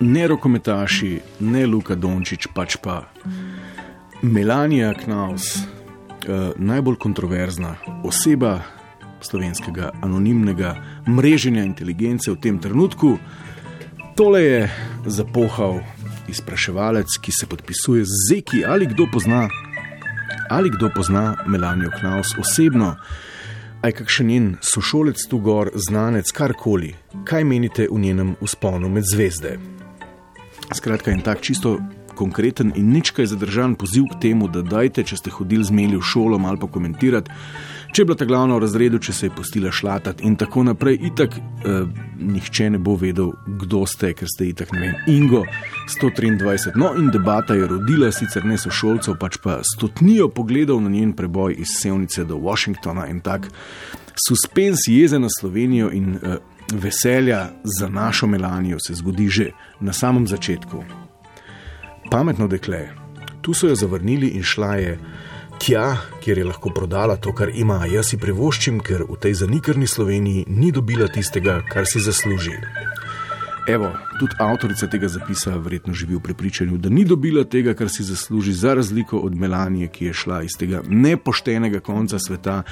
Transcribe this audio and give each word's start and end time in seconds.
ne 0.00 0.26
rokometaši, 0.28 1.20
ne 1.40 1.66
Luka 1.66 1.94
Dončić, 1.94 2.46
pač 2.54 2.76
pa 2.76 3.02
Melanija 4.22 4.94
Knaus, 4.94 5.56
eh, 5.56 6.52
najbolj 6.56 6.96
kontroverzna 6.96 7.76
oseba 8.04 8.60
slovenskega 9.20 9.90
anonimnega 10.02 10.74
mreženja 11.08 11.64
inteligence 11.64 12.30
v 12.30 12.36
tem 12.36 12.58
trenutku. 12.58 13.18
Tole 14.16 14.42
je 14.42 14.70
zapohal 15.06 15.80
izpraševalec, 16.28 17.18
ki 17.20 17.32
se 17.32 17.46
podpisuje 17.46 18.04
z 18.04 18.10
Zeki 18.28 18.64
ali 18.64 18.86
kdo 18.86 19.06
pozna. 19.12 19.48
Ali 20.50 20.70
kdo 20.70 20.90
pozna 20.94 21.36
Melanijo 21.46 21.90
Knaus 22.00 22.36
osebno, 22.38 22.96
aj 23.82 23.92
kakšen 23.92 24.26
njen 24.26 24.56
sošolec 24.60 25.20
tu 25.28 25.38
gor, 25.38 25.70
znanec, 25.74 26.30
karkoli, 26.32 26.94
kaj 27.24 27.44
menite 27.44 27.88
v 27.90 27.98
njenem 27.98 28.36
usponu 28.40 28.88
med 28.88 29.04
zvezde? 29.12 29.58
Skratka, 30.74 31.14
en 31.14 31.22
tak 31.22 31.38
čisto 31.40 31.78
konkreten 32.14 32.72
in 32.76 32.92
ničkaj 32.92 33.26
zadržan 33.26 33.74
poziv 33.74 34.08
k 34.12 34.20
temu, 34.20 34.48
da 34.48 34.62
dajte, 34.62 35.04
če 35.04 35.16
ste 35.16 35.30
hodili 35.34 35.64
z 35.64 35.74
meli 35.74 35.98
v 35.98 36.02
šolo, 36.04 36.38
malo 36.38 36.60
pokomentirati, 36.62 37.30
če 37.94 38.02
je 38.02 38.06
bila 38.08 38.18
ta 38.18 38.26
glavna 38.26 38.56
v 38.56 38.64
razredu, 38.64 38.98
če 38.98 39.12
se 39.12 39.26
je 39.26 39.34
postila 39.34 39.70
šlatati 39.72 40.24
in 40.26 40.36
tako 40.40 40.64
naprej. 40.66 40.98
Itak 41.10 41.36
eh, 41.38 41.84
nihče 42.18 42.70
ne 42.74 42.80
bo 42.82 42.96
vedel, 42.98 43.32
kdo 43.62 43.84
ste, 43.90 44.14
ker 44.18 44.30
ste 44.30 44.48
itak 44.50 44.72
ne 44.74 44.80
vem, 44.80 44.94
Ingo 45.14 45.44
123. 45.94 46.74
No, 46.80 46.94
in 46.98 47.12
debata 47.14 47.54
je 47.54 47.68
rodila 47.70 48.10
sicer 48.14 48.46
ne 48.46 48.58
so 48.58 48.72
šolcev, 48.74 49.18
pač 49.20 49.38
pa 49.42 49.60
stotnijo 49.66 50.30
pogledov 50.34 50.82
na 50.82 50.90
njen 50.90 51.12
preboj 51.14 51.54
iz 51.58 51.76
Sevnice 51.78 52.24
do 52.26 52.40
Washingtona 52.42 53.06
in 53.10 53.22
tak 53.22 53.50
suspens 54.26 54.88
jeze 54.88 55.18
na 55.18 55.28
Slovenijo 55.30 55.90
in 55.92 56.16
eh, 56.16 56.36
veselja 56.72 57.50
za 57.64 57.88
našo 57.88 58.26
Melanijo 58.26 58.78
se 58.80 58.94
zgodi 58.94 59.28
že 59.28 59.50
na 59.80 59.92
samem 59.92 60.26
začetku. 60.26 61.03
Pametno 62.10 62.48
dekle, 62.48 62.88
tu 63.42 63.54
so 63.54 63.68
jo 63.68 63.74
zavrnili 63.74 64.28
in 64.28 64.42
šla 64.42 64.74
je 64.76 64.98
tja, 65.58 65.96
kjer 66.20 66.38
je 66.38 66.44
lahko 66.44 66.70
prodala 66.74 67.16
to, 67.16 67.32
kar 67.32 67.50
ima, 67.54 67.84
jaz 67.86 68.12
si 68.12 68.18
privoščim, 68.20 68.80
ker 68.84 69.06
v 69.08 69.16
tej 69.20 69.34
zanikrni 69.44 69.86
Sloveniji 69.86 70.44
ni 70.48 70.72
dobila 70.72 71.08
tistega, 71.08 71.60
kar 71.70 71.88
si 71.88 72.00
zasluži. 72.00 72.58
Evo, 73.68 73.88
tudi 74.20 74.36
avtorica 74.38 74.86
tega 74.92 75.08
zapisa 75.08 75.54
verjetno 75.56 75.94
živi 75.96 76.18
v 76.18 76.20
prepričanju, 76.20 76.76
da 76.78 76.90
ni 76.92 77.04
dobila 77.04 77.46
tega, 77.48 77.72
kar 77.74 77.88
si 77.88 78.04
zasluži, 78.04 78.52
za 78.52 78.74
razliko 78.74 79.18
od 79.24 79.34
Melanije, 79.34 79.88
ki 79.88 80.10
je 80.10 80.12
šla 80.12 80.42
iz 80.44 80.58
tega 80.60 80.82
nepoštenega 80.88 81.80
konca 81.80 82.18
sveta 82.18 82.62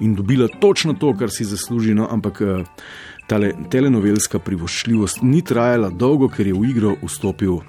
in 0.00 0.14
dobila 0.14 0.48
točno 0.60 0.92
to, 0.92 1.14
kar 1.16 1.30
si 1.30 1.44
zasluži. 1.48 1.94
No, 1.94 2.08
ampak 2.10 2.40
eh, 2.40 2.64
ta 3.26 3.40
telenovelska 3.70 4.38
privoščljivost 4.38 5.22
ni 5.22 5.40
trajala 5.40 5.88
dolgo, 5.88 6.28
ker 6.28 6.46
je 6.46 6.52
v 6.52 6.68
igro 6.68 6.96
vstopil 7.00 7.62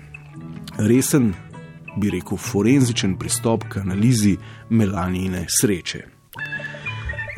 resen 0.77 1.33
bi 1.97 2.09
rekel, 2.09 2.37
forenzičen 2.37 3.17
pristop 3.17 3.63
k 3.69 3.77
analizi 3.77 4.37
melanijine 4.69 5.45
sreče. 5.49 6.05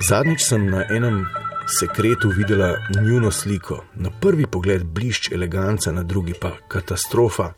Zadnjič 0.09 0.44
sem 0.44 0.69
na 0.69 0.83
enem 0.92 1.25
sekretu 1.80 2.30
videla 2.30 2.75
njuno 3.02 3.31
sliko, 3.31 3.83
na 3.95 4.09
prvi 4.22 4.45
pogled 4.47 4.83
blišč 4.83 5.31
eleganca, 5.31 5.92
na 5.92 6.03
drugi 6.03 6.33
pa 6.42 6.52
katastrofa. 6.67 7.53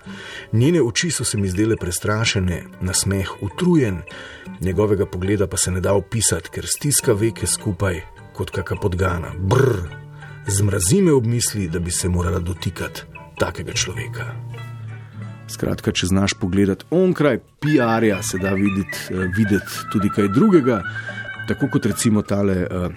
Njene 0.51 0.81
oči 0.81 1.11
so 1.11 1.23
se 1.23 1.37
mi 1.37 1.49
zdele 1.49 1.75
prestrašene, 1.75 2.63
na 2.81 2.93
smeh 2.93 3.29
utrujen, 3.41 4.01
njegovega 4.61 5.05
pogleda 5.05 5.47
pa 5.47 5.57
se 5.57 5.71
ne 5.71 5.81
da 5.81 5.93
opisati, 5.93 6.49
ker 6.49 6.65
stiska 6.67 7.13
veke 7.13 7.47
skupaj 7.47 8.01
kot 8.33 8.49
kakšna 8.49 8.77
podgana. 8.81 9.33
Brr, 9.39 9.89
zmrazi 10.47 11.01
me 11.01 11.11
ob 11.11 11.25
misli, 11.25 11.67
da 11.67 11.79
bi 11.79 11.91
se 11.91 12.09
morala 12.09 12.39
dotikati 12.39 13.01
takega 13.39 13.73
človeka. 13.73 14.33
Skratka, 15.47 15.91
če 15.91 16.09
znaš 16.11 16.35
pogledati 16.39 16.85
onkraj 16.91 17.39
PR-ja, 17.63 18.21
se 18.23 18.39
da 18.41 18.51
videti, 18.53 19.13
uh, 19.13 19.27
videti 19.37 19.85
tudi 19.93 20.11
kaj 20.13 20.31
drugega. 20.35 20.81
Tako 21.47 21.69
kot 21.71 21.85
recimo 21.87 22.21
tale 22.27 22.65
uh, 22.65 22.89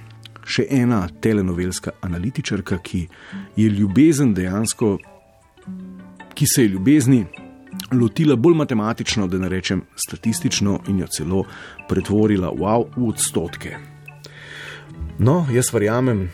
še 0.45 0.67
ena 0.71 1.05
telenovelska 1.23 1.95
analitičarka, 2.03 2.81
ki 2.83 3.05
je 3.57 3.69
ljubezen 3.71 4.35
dejansko, 4.35 4.97
ki 6.35 6.47
se 6.47 6.67
je 6.67 6.75
ljubezni 6.75 7.25
lotila 7.93 8.37
bolj 8.37 8.55
matematično, 8.55 9.27
da 9.27 9.39
ne 9.39 9.49
rečem 9.49 9.83
statistično, 9.97 10.81
in 10.89 11.01
jo 11.05 11.07
celo 11.07 11.45
pretvorila 11.89 12.51
wow, 12.51 12.87
v 12.97 13.09
odstotke. 13.09 13.77
No, 15.19 15.45
jaz 15.53 15.73
verjamem, 15.73 16.29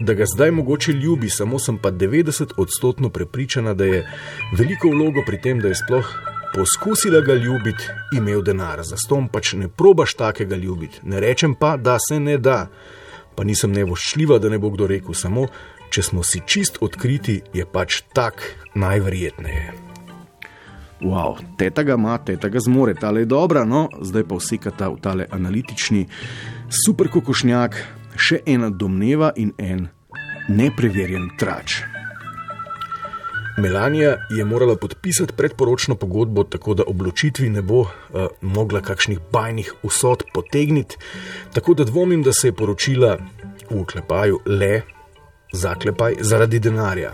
da 0.00 0.14
ga 0.14 0.24
zdaj 0.34 0.50
mogoče 0.50 0.92
ljubi, 0.92 1.30
samo 1.30 1.58
sem 1.58 1.78
pa 1.78 1.90
90 1.90 2.52
odstotkov 2.56 3.10
prepričana, 3.10 3.74
da 3.74 3.84
je 3.84 4.04
veliko 4.58 4.88
vlogo 4.88 5.22
pri 5.26 5.40
tem, 5.40 5.60
da 5.60 5.68
je 5.68 5.74
sploh 5.74 6.14
poskusila 6.54 7.20
ga 7.20 7.34
ljubiti, 7.34 7.88
imel 8.16 8.42
denar. 8.42 8.82
Za 8.82 8.96
stom 8.96 9.28
pač 9.28 9.52
ne 9.52 9.68
probaš 9.68 10.14
takega 10.14 10.56
ljubiti. 10.56 11.00
Ne 11.02 11.20
rečem 11.20 11.54
pa, 11.54 11.76
da 11.76 11.98
se 12.08 12.20
ne 12.20 12.38
da. 12.38 12.66
Pa 13.36 13.44
nisem 13.44 13.72
nevoščljiva, 13.72 14.38
da 14.38 14.48
ne 14.48 14.58
bo 14.58 14.70
kdo 14.70 14.86
rekel, 14.90 15.14
samo 15.14 15.46
če 15.90 16.02
smo 16.02 16.22
si 16.22 16.42
čist 16.46 16.78
odkriti, 16.80 17.40
je 17.54 17.66
pač 17.66 18.02
tak 18.14 18.42
najverjetneje. 18.74 19.72
Wow, 21.00 21.38
teta 21.56 21.82
ga 21.82 21.96
ima, 21.96 22.18
teta 22.18 22.50
ga 22.52 22.60
zmore, 22.60 22.94
ta 22.94 23.10
je 23.16 23.24
dobra, 23.24 23.64
no, 23.64 23.88
zdaj 24.04 24.26
pa 24.28 24.36
vsekata 24.36 24.90
v 24.92 25.00
tale 25.00 25.26
analitični 25.32 26.04
super 26.84 27.08
kokošnjak, 27.08 27.78
še 28.20 28.42
ena 28.46 28.70
domneva 28.70 29.32
in 29.36 29.54
en 29.58 29.88
nepreverjen 30.48 31.30
trač. 31.38 31.80
Melanija 33.60 34.16
je 34.30 34.44
morala 34.44 34.76
podpisati 34.76 35.32
predporočno 35.36 35.94
pogodbo, 35.94 36.44
tako 36.44 36.74
da 36.74 36.86
obločitvi 36.86 37.48
ne 37.50 37.62
bo 37.62 37.80
uh, 37.80 37.88
mogla 38.40 38.80
kakšnih 38.80 39.18
bajnih 39.32 39.72
usod 39.82 40.24
potegniti, 40.34 40.96
tako 41.52 41.74
da 41.74 41.84
dvomim, 41.84 42.22
da 42.22 42.32
se 42.32 42.48
je 42.48 42.52
poročila 42.52 43.18
v 43.70 43.80
oklepaju 43.82 44.40
le 44.46 44.82
zaklepaj 45.52 46.14
zaradi 46.20 46.58
denarja. 46.58 47.12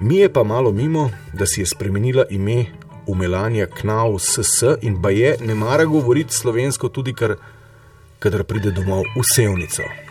Mi 0.00 0.16
je 0.16 0.32
pa 0.32 0.42
malo 0.44 0.72
mimo, 0.72 1.10
da 1.32 1.46
si 1.46 1.60
je 1.60 1.66
spremenila 1.66 2.24
ime 2.30 2.64
v 3.08 3.14
Melanija 3.14 3.66
Knau 3.66 4.18
SS 4.18 4.82
in 4.82 5.00
ba 5.02 5.10
je 5.10 5.36
ne 5.40 5.54
mara 5.54 5.84
govoriti 5.84 6.34
slovensko 6.34 6.88
tudi, 6.88 7.14
kar, 7.14 7.36
kadar 8.18 8.44
pride 8.44 8.70
domov 8.70 9.04
v 9.16 9.24
Sevnico. 9.34 10.07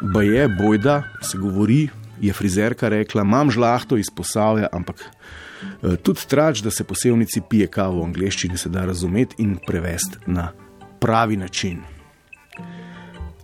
Ba 0.00 0.22
je 0.22 0.48
bojda, 0.48 1.02
se 1.22 1.38
govori, 1.38 1.88
je 2.20 2.32
frizerka 2.32 2.88
rekla, 2.88 3.22
imam 3.22 3.50
žlahto 3.50 3.96
iz 3.96 4.10
posavja, 4.16 4.68
ampak 4.72 5.04
eh, 5.04 5.96
tudi 5.96 6.20
trač, 6.28 6.60
da 6.60 6.70
se 6.70 6.84
posebnici 6.84 7.42
pije 7.50 7.66
kavo 7.66 8.00
v 8.00 8.04
angleščini, 8.04 8.58
se 8.58 8.68
da 8.68 8.84
razumeti 8.84 9.42
in 9.42 9.58
prevesti 9.66 10.18
na 10.26 10.52
pravi 11.00 11.36
način. 11.36 11.99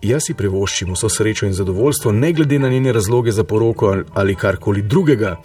Jaz 0.01 0.27
si 0.27 0.33
privoščim 0.37 0.91
vso 0.93 1.09
srečo 1.09 1.47
in 1.47 1.53
zadovoljstvo, 1.57 2.11
ne 2.11 2.31
glede 2.33 2.59
na 2.59 2.69
njene 2.69 2.93
razloge 2.93 3.31
za 3.31 3.43
poroko 3.43 3.95
ali 4.13 4.35
karkoli 4.35 4.81
drugega. 4.81 5.35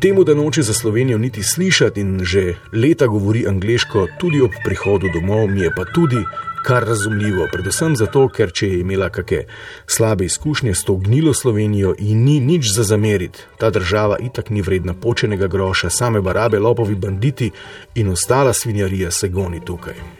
Temu, 0.00 0.24
da 0.24 0.34
noče 0.34 0.62
za 0.62 0.74
Slovenijo 0.74 1.18
niti 1.18 1.42
slišati 1.42 2.00
in 2.00 2.20
že 2.24 2.54
leta 2.72 3.06
govori 3.06 3.46
angliško, 3.48 4.06
tudi 4.20 4.40
ob 4.40 4.50
prihodu 4.64 5.08
domov, 5.14 5.48
mi 5.48 5.60
je 5.60 5.74
pa 5.76 5.84
tudi 5.84 6.24
kar 6.62 6.84
razumljivo, 6.84 7.48
predvsem 7.52 7.96
zato, 7.96 8.28
ker 8.28 8.52
če 8.52 8.68
je 8.68 8.80
imela 8.80 9.08
kakšne 9.08 9.44
slabe 9.86 10.24
izkušnje 10.24 10.74
s 10.74 10.84
to 10.84 10.96
gnilo 10.96 11.34
Slovenijo 11.34 11.94
in 11.98 12.24
ni 12.24 12.40
nič 12.40 12.72
za 12.74 12.84
zameriti, 12.84 13.44
ta 13.58 13.70
država 13.70 14.18
itak 14.20 14.50
ni 14.50 14.62
vredna 14.62 14.94
počenega 14.94 15.46
groša, 15.46 15.90
same 15.90 16.20
barabe, 16.20 16.58
lopovi 16.58 16.94
banditi 16.94 17.50
in 17.94 18.08
ostala 18.08 18.52
svinjarija 18.52 19.10
se 19.10 19.28
goni 19.28 19.64
tukaj. 19.64 20.19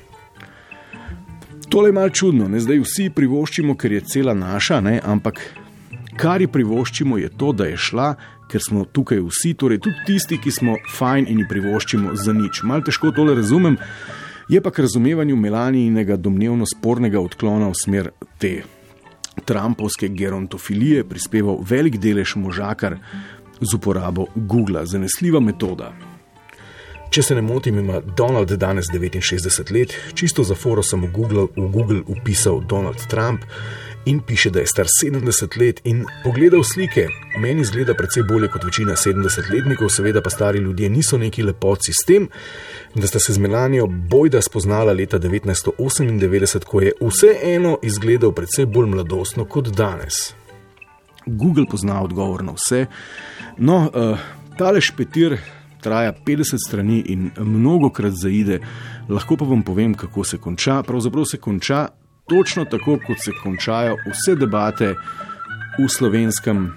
Tole 1.70 1.88
je 1.88 1.92
malce 1.92 2.14
čudno, 2.14 2.48
ne? 2.48 2.60
zdaj 2.60 2.80
vsi 2.82 3.10
privoščimo, 3.14 3.76
ker 3.78 3.92
je 3.92 4.00
cela 4.12 4.34
naša, 4.34 4.80
ne? 4.82 4.98
ampak 5.04 5.38
kar 6.18 6.42
ji 6.42 6.48
privoščimo 6.50 7.18
je 7.18 7.28
to, 7.30 7.52
da 7.52 7.70
je 7.70 7.76
šla. 7.78 8.14
Ker 8.50 8.58
smo 8.58 8.82
tukaj 8.82 9.20
vsi, 9.22 9.52
torej 9.54 9.78
tudi 9.78 10.00
tisti, 10.08 10.34
ki 10.42 10.50
smo 10.50 10.72
fajn 10.96 11.28
in 11.30 11.44
jih 11.44 11.46
privoščimo 11.46 12.16
za 12.18 12.34
nič. 12.34 12.64
Mal 12.66 12.82
težko 12.82 13.12
tole 13.14 13.36
razumem, 13.38 13.78
Je 14.50 14.58
pa 14.58 14.70
k 14.70 14.82
razumevanju 14.82 15.36
Melanijinega 15.36 16.16
domnevno 16.16 16.66
spornega 16.66 17.20
odklona 17.22 17.68
v 17.70 17.76
smer 17.78 18.08
te 18.42 18.64
Trumpovske 19.46 20.08
gerontofilije 20.08 21.04
prispeval 21.06 21.60
velik 21.62 22.00
delež 22.02 22.34
možakar 22.36 22.98
z 23.60 23.74
uporabo 23.74 24.26
Google, 24.34 24.86
zanesljiva 24.86 25.40
metoda. 25.40 25.92
Če 27.10 27.22
se 27.26 27.34
ne 27.34 27.42
motim, 27.42 27.78
ima 27.78 27.98
Donald 28.16 28.52
danes 28.54 28.86
69 28.86 29.72
let, 29.74 29.94
čisto 30.14 30.44
za 30.46 30.54
foro 30.54 30.82
sem 30.82 31.02
v 31.02 31.08
Google, 31.10 31.48
v 31.56 31.66
Google 31.74 32.02
upisal 32.06 32.60
Donald 32.60 33.02
Trump 33.10 33.42
in 34.06 34.20
piše, 34.22 34.50
da 34.50 34.60
je 34.60 34.66
star 34.70 34.86
70 34.86 35.58
let 35.58 35.80
in 35.84 36.04
pogledal 36.24 36.62
slike. 36.64 37.08
Meni 37.42 37.64
zgleda 37.64 37.96
precej 37.98 38.22
bolje 38.22 38.48
kot 38.48 38.64
večina 38.64 38.94
70-letnikov, 38.94 39.90
seveda 39.90 40.22
pa 40.22 40.30
stari 40.30 40.58
ljudje 40.62 40.88
niso 40.90 41.18
neki 41.18 41.42
lepoci 41.42 41.92
s 41.92 42.06
tem, 42.06 42.28
da 42.94 43.06
sta 43.06 43.18
se 43.18 43.32
z 43.32 43.42
Melanijo 43.42 43.86
bojda 43.86 44.42
spoznala 44.42 44.92
leta 44.92 45.18
1998, 45.18 46.64
ko 46.64 46.80
je 46.80 46.92
vseeno 47.00 47.78
izgledal 47.82 48.32
precej 48.32 48.66
bolj 48.66 48.86
mladostno 48.86 49.44
kot 49.44 49.74
danes. 49.74 50.30
Google 51.26 51.66
pozna 51.70 52.02
odgovor 52.02 52.44
na 52.44 52.54
vse. 52.54 52.86
No, 53.58 53.90
uh, 53.90 54.18
Tale 54.60 54.80
špetir 54.80 55.38
traja 55.80 56.12
50 56.26 56.58
strani 56.66 57.00
in 57.06 57.30
mnogo 57.38 57.90
krat 57.90 58.12
zaide, 58.12 58.60
lahko 59.08 59.36
pa 59.36 59.44
vam 59.44 59.62
povem, 59.62 59.94
kako 59.94 60.24
se 60.24 60.38
konča. 60.38 60.82
Pravzaprav 60.82 61.24
se 61.24 61.38
konča 61.38 61.88
točno 62.28 62.64
tako, 62.64 62.98
kot 63.06 63.18
se 63.24 63.32
končajo 63.42 63.96
vse 64.06 64.36
debate 64.36 64.94
v 65.78 65.88
slovenskem. 65.88 66.70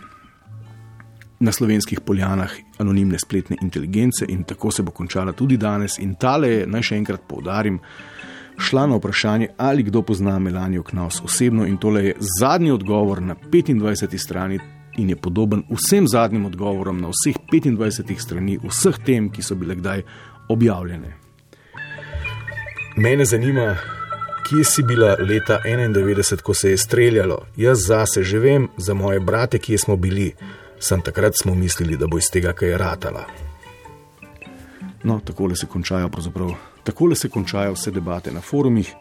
Na 1.43 1.51
slovenskih 1.51 1.99
poljanah 1.99 2.51
anonimne 2.79 3.19
spletne 3.19 3.57
inteligence, 3.61 4.25
in 4.29 4.43
tako 4.43 4.71
se 4.71 4.83
bo 4.83 4.91
končala 4.91 5.31
tudi 5.31 5.57
danes. 5.57 5.97
In 5.99 6.15
tale 6.15 6.49
je, 6.49 6.67
naj 6.67 6.85
še 6.87 6.99
enkrat 7.01 7.25
poudarim, 7.27 7.81
šla 8.57 8.85
na 8.87 8.95
vprašanje, 8.95 9.49
ali 9.57 9.83
kdo 9.83 10.01
pozna 10.07 10.37
Melanijo 10.39 10.83
Knaus 10.83 11.19
osebno, 11.25 11.65
in 11.67 11.77
tole 11.77 12.05
je 12.05 12.15
zadnji 12.39 12.71
odgovor 12.71 13.21
na 13.21 13.35
25. 13.35 14.17
strani 14.17 14.59
in 14.97 15.09
je 15.09 15.15
podoben 15.15 15.63
vsem 15.69 16.07
zadnjim 16.07 16.45
odgovorom 16.45 17.01
na 17.01 17.09
vseh 17.09 17.35
25 17.51 18.19
strani, 18.19 18.59
vseh 18.63 18.97
tem, 19.05 19.29
ki 19.29 19.41
so 19.41 19.55
bile 19.55 19.75
kdaj 19.75 20.03
objavljene. 20.49 21.13
Mene 22.97 23.25
zanima, 23.25 23.75
kje 24.49 24.63
si 24.63 24.83
bila 24.83 25.15
leta 25.19 25.59
91, 25.65 26.41
ko 26.41 26.53
se 26.53 26.69
je 26.69 26.77
streljalo. 26.77 27.45
Jaz 27.57 27.87
zase 27.87 28.23
že 28.23 28.39
vem, 28.39 28.67
za 28.77 28.93
moje 28.93 29.19
brate, 29.19 29.59
kje 29.59 29.77
smo 29.77 29.95
bili. 29.95 30.33
Sem 30.79 31.01
takrat 31.01 31.33
smo 31.41 31.55
mislili, 31.55 31.97
da 31.97 32.07
bo 32.07 32.17
iz 32.17 32.29
tega 32.31 32.53
kaj 32.53 32.77
ratala. 32.77 33.23
No, 35.03 35.19
tako 35.25 35.55
se 35.55 35.65
končajo, 35.65 36.09
pravzaprav. 36.09 36.51
Tako 36.83 37.15
se 37.15 37.29
končajo 37.29 37.73
vse 37.73 37.91
debate 37.91 38.31
na 38.31 38.41
forumih. 38.41 38.91